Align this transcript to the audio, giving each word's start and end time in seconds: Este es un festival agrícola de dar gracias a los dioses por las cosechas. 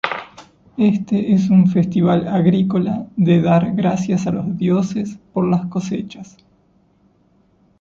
Este 0.79 1.31
es 1.31 1.51
un 1.51 1.67
festival 1.67 2.27
agrícola 2.27 3.05
de 3.17 3.39
dar 3.39 3.75
gracias 3.75 4.25
a 4.25 4.31
los 4.31 4.57
dioses 4.57 5.19
por 5.31 5.47
las 5.47 5.67
cosechas. 5.67 6.37